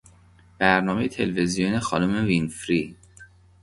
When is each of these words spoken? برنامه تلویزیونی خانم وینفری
برنامه 0.59 1.07
تلویزیونی 1.07 1.79
خانم 1.79 2.25
وینفری 2.25 2.95